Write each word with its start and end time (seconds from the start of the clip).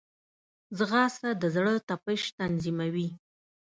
ځغاسته 0.77 1.29
د 1.41 1.43
زړه 1.55 1.73
تپش 1.87 2.21
تنظیموي 2.39 3.09